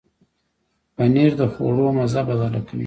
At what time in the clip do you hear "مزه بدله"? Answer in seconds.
1.97-2.59